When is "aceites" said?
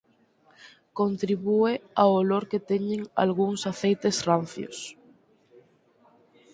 3.71-4.17